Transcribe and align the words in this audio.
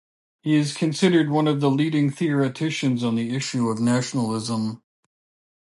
He 0.41 0.55
is 0.55 0.73
considered 0.73 1.29
one 1.29 1.47
of 1.47 1.59
the 1.61 1.69
leading 1.69 2.09
theoreticians 2.09 3.03
on 3.03 3.13
the 3.13 3.35
issue 3.35 3.69
of 3.69 3.79
nationalism. 3.79 4.81